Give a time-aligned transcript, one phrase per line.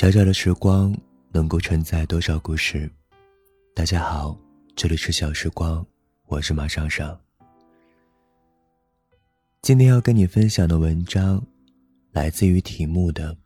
[0.00, 0.96] 小小的时光
[1.30, 2.90] 能够承载多少故事？
[3.74, 4.34] 大家好，
[4.74, 5.86] 这里是小时光，
[6.24, 7.20] 我是马尚尚。
[9.60, 11.46] 今天要跟你分享的文章，
[12.12, 13.36] 来自于题目的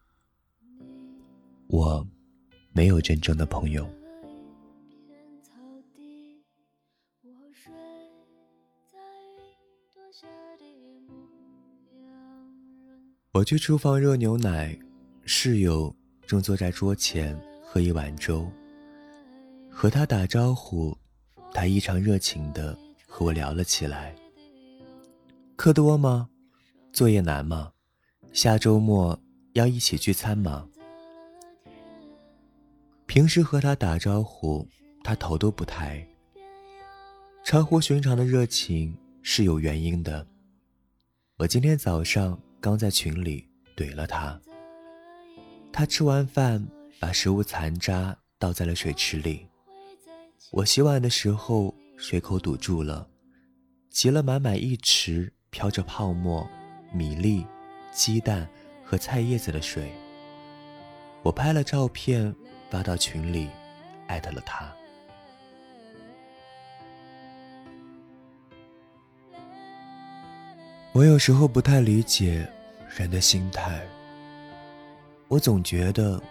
[1.67, 2.07] “我
[2.73, 3.85] 没有真正的朋友”。
[13.33, 14.79] 我去厨房热牛奶，
[15.25, 15.93] 室友
[16.35, 18.51] 正坐在桌前喝一碗粥。
[19.71, 20.93] 和他打招呼，
[21.53, 24.13] 他异常热情的和我聊了起来。
[25.55, 26.29] 课多吗？
[26.93, 27.71] 作业难吗？
[28.33, 29.17] 下周末
[29.53, 30.67] 要一起聚餐吗？
[33.07, 34.67] 平时和他打招呼，
[35.05, 36.05] 他头都不抬。
[37.45, 40.27] 超乎寻常的热情是有原因的。
[41.37, 42.37] 我今天早上。
[42.61, 44.41] 刚在群里怼了他，
[45.77, 46.65] 他吃完饭
[47.01, 49.45] 把食物残渣倒在了水池里。
[50.53, 53.09] 我洗碗的时候水口堵住了，
[53.91, 56.49] 积了满满一池飘着泡沫、
[56.93, 57.45] 米粒、
[57.93, 58.49] 鸡蛋
[58.85, 59.91] 和菜叶子的水。
[61.25, 62.33] 我拍了照片
[62.71, 63.51] 发到群里，
[64.07, 64.73] 艾特了他。
[70.93, 72.49] 我有时候不太理解
[72.97, 73.85] 人的心态。
[75.35, 76.23] 我总觉得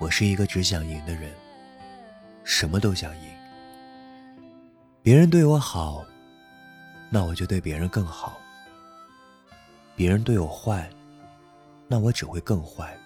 [0.00, 1.32] 我是一个只想赢的人，
[2.42, 3.30] 什么都想赢。
[5.04, 6.04] 别人对我好，
[7.10, 8.32] 那我就对别人更好；
[9.94, 10.90] 别人对我坏，
[11.86, 12.98] 那我只会更坏。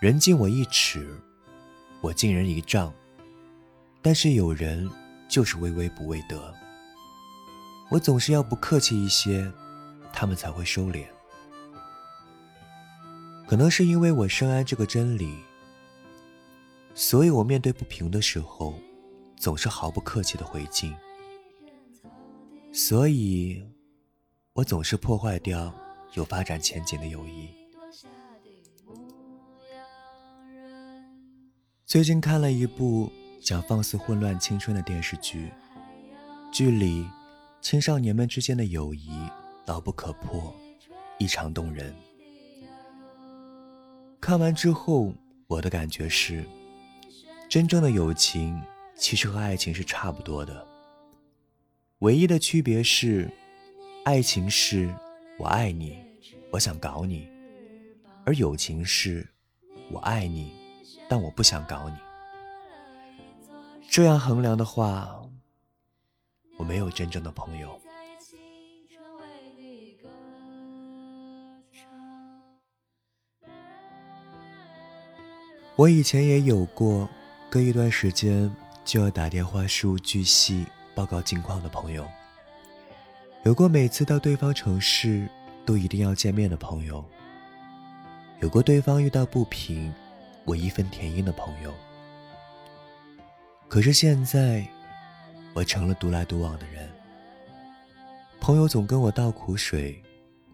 [0.00, 1.20] 人敬我一尺，
[2.00, 2.90] 我敬人一丈。
[4.00, 4.90] 但是有人
[5.28, 6.50] 就是微微不为德。
[7.90, 9.46] 我总是要不客气一些，
[10.14, 11.04] 他们才会收敛。
[13.46, 15.38] 可能是因为我深谙这个真理，
[16.94, 18.74] 所以我面对不平的时候，
[19.36, 20.94] 总是毫不客气的回敬。
[22.72, 23.62] 所以，
[24.54, 25.72] 我总是破坏掉
[26.14, 27.48] 有发展前景的友谊。
[31.86, 35.52] 最近看了一部讲放肆混乱青春的电视剧，
[36.52, 37.06] 剧里。
[37.60, 39.08] 青少年们之间的友谊
[39.64, 40.54] 牢不可破，
[41.18, 41.94] 异常动人。
[44.24, 45.12] 看完之后，
[45.46, 46.42] 我的感觉是，
[47.46, 48.58] 真正的友情
[48.96, 50.66] 其实和爱情是差不多的，
[51.98, 53.30] 唯一的区别是，
[54.06, 54.90] 爱情是
[55.38, 55.98] 我爱你，
[56.50, 57.28] 我想搞你，
[58.24, 59.28] 而友情是
[59.90, 60.54] 我爱你，
[61.06, 61.96] 但我不想搞你。
[63.90, 65.20] 这样衡量的话。
[66.56, 67.78] 我没有真正的朋友。
[75.76, 77.08] 我以前也有过，
[77.50, 78.50] 隔一段时间
[78.84, 80.64] 就要打电话事无巨细
[80.94, 82.06] 报告近况的朋友。
[83.44, 85.28] 有过每次到对方城市
[85.66, 87.04] 都一定要见面的朋友。
[88.40, 89.92] 有过对方遇到不平，
[90.44, 91.74] 我义愤填膺的朋友。
[93.68, 94.66] 可是现在。
[95.56, 96.90] 我成了独来独往的人，
[98.40, 100.02] 朋友总跟我倒苦水，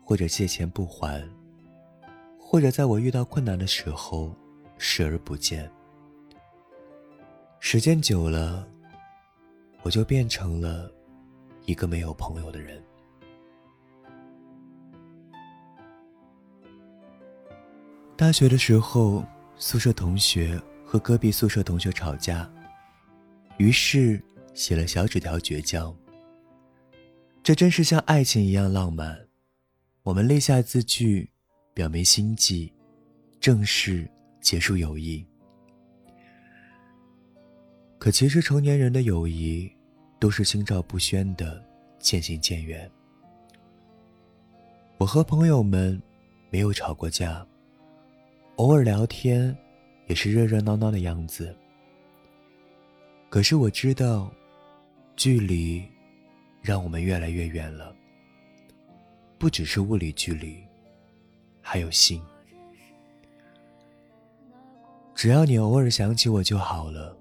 [0.04, 1.26] 或者借钱不还，
[2.38, 4.36] 或者在我遇到困难的时候
[4.80, 5.70] 视而不见。
[7.60, 8.66] 时间久了，
[9.82, 10.90] 我就变成了
[11.66, 12.82] 一个没有朋友的人。
[18.16, 19.22] 大学的时候，
[19.56, 22.50] 宿舍同学和隔壁宿舍同学吵架，
[23.58, 24.20] 于是。
[24.52, 25.94] 写了小纸条绝交，
[27.40, 29.16] 这真是像爱情一样浪漫。
[30.02, 31.30] 我们立下字据，
[31.72, 32.72] 表明心迹，
[33.38, 35.24] 正式结束友谊。
[37.98, 39.70] 可其实成年人的友谊，
[40.18, 41.62] 都是心照不宣的
[41.98, 42.90] 渐行渐远。
[44.98, 46.00] 我和朋友们
[46.50, 47.46] 没有吵过架，
[48.56, 49.56] 偶尔聊天
[50.06, 51.54] 也是热热闹闹的样子。
[53.28, 54.32] 可是我知道。
[55.16, 55.86] 距离，
[56.62, 57.94] 让我们越来越远了。
[59.38, 60.64] 不只是物理距离，
[61.60, 62.22] 还有心。
[65.20, 67.14] 只要你偶尔想起我就好了，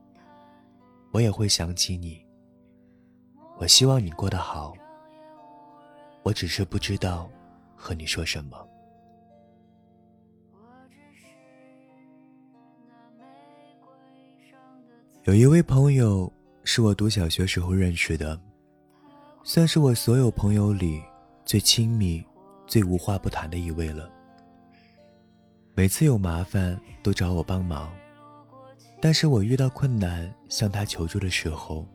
[1.12, 2.26] 我也会想起你。
[3.58, 4.74] 我希望你过得好。
[6.24, 7.30] 我只是不知道
[7.76, 8.58] 和你说什么。
[15.26, 16.32] 有一位朋友。
[16.64, 18.40] 是我读小学时候认识的，
[19.44, 21.02] 算是我所有朋友里
[21.44, 22.24] 最亲密、
[22.66, 24.10] 最无话不谈的一位了。
[25.80, 27.90] 每次有麻烦都找我帮忙，
[29.00, 31.88] 但是我遇到困难向他求助的时候，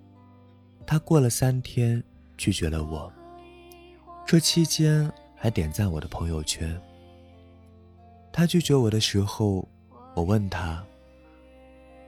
[0.86, 2.02] 他过了三天
[2.38, 3.12] 拒绝了我。
[4.24, 6.80] 这期间还点赞我的朋友圈。
[8.32, 9.68] 他拒绝我的时候，
[10.14, 10.82] 我问他：“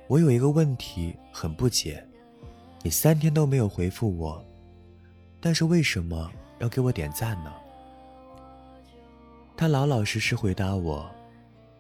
[0.09, 2.03] 我有一个问题很不解，
[2.83, 4.43] 你三天都没有回复我，
[5.43, 7.53] 但是为什么要给我点赞呢？”
[9.59, 11.07] 他老老实实回答我：“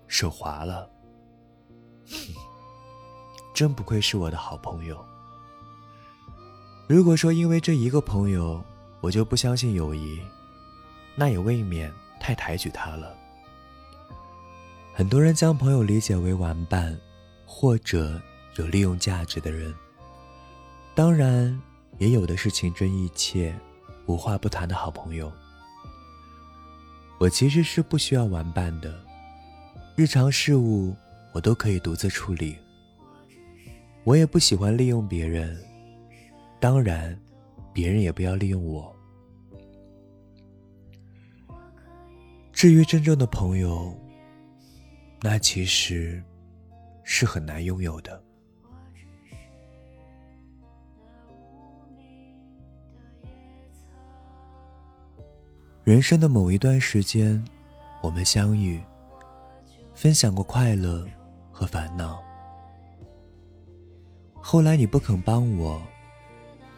[0.09, 0.91] 手滑了。”
[3.55, 5.03] 真不愧是我的好朋友。
[6.89, 8.63] 如果说因为这一个朋友，
[9.01, 10.21] 我就不相信友谊，
[11.15, 13.17] 那也未免太抬举他了。
[14.95, 16.99] 很多人将朋友理解为玩伴，
[17.45, 18.21] 或者
[18.57, 19.75] 有利用价值的人。
[20.95, 21.61] 当然，
[21.99, 23.59] 也有的是情真意切、
[24.07, 25.33] 无话不谈的好朋友。
[27.19, 29.03] 我其实是不需要玩伴的，
[29.97, 30.95] 日常事务
[31.33, 32.55] 我都可以独自处理。
[34.05, 35.59] 我也不喜欢利用别人，
[36.61, 37.19] 当然，
[37.73, 38.95] 别人也不要利用我。
[42.53, 43.99] 至于真正的朋友，
[45.23, 46.23] 那其实
[47.03, 48.23] 是很难拥有的。
[55.85, 57.43] 人生的某一段时间，
[58.03, 58.79] 我们相遇，
[59.97, 61.05] 分享过快乐
[61.51, 62.23] 和烦恼。
[64.35, 65.83] 后来你不肯帮我，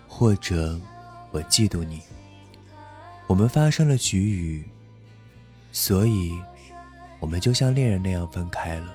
[0.06, 0.80] 或者
[1.32, 2.00] 我嫉妒你，
[3.26, 4.64] 我们发生了局龉，
[5.72, 6.32] 所以。
[7.20, 8.94] 我们就像恋人那样分开了，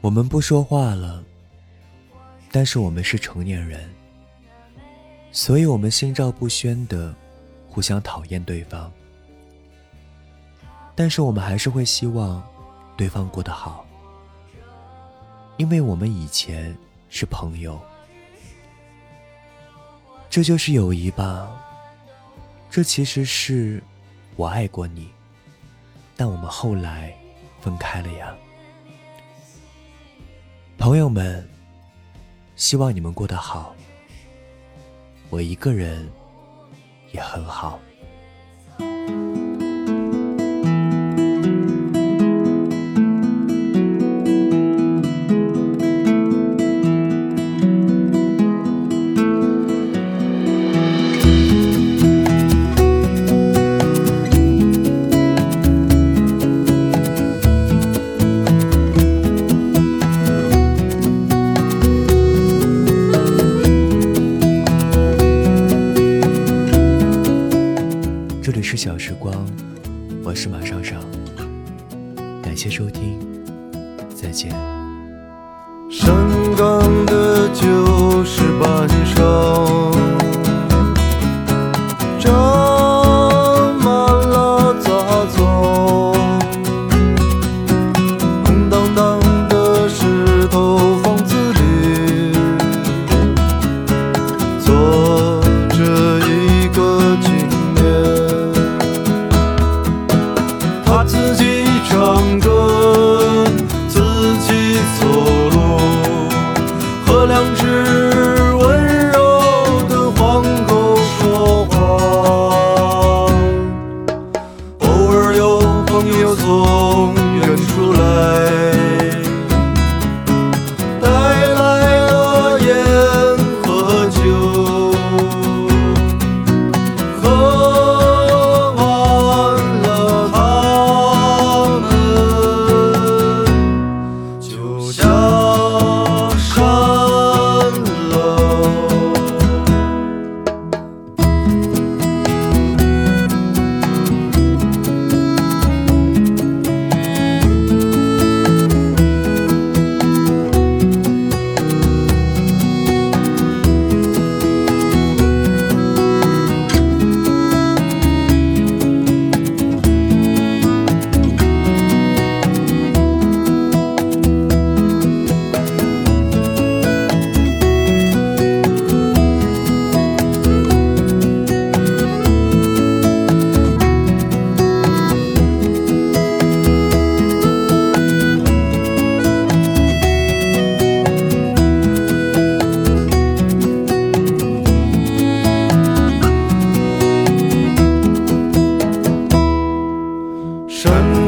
[0.00, 1.24] 我们不说话了。
[2.52, 3.92] 但是我们是成年人，
[5.32, 7.12] 所以我们心照不宣的
[7.68, 8.92] 互相讨厌对方。
[10.94, 12.42] 但是我们还是会希望
[12.96, 13.84] 对方过得好，
[15.56, 16.76] 因为我们以前
[17.08, 17.80] 是朋友。
[20.30, 21.48] 这就是友谊吧？
[22.70, 23.82] 这其实是
[24.36, 25.08] 我爱过你。
[26.16, 27.12] 但我们后来
[27.60, 28.32] 分开了呀，
[30.78, 31.44] 朋友们，
[32.54, 33.74] 希望你们过得好。
[35.28, 36.08] 我一个人
[37.10, 37.80] 也很好。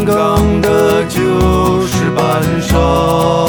[0.06, 3.45] 刚的就是半生。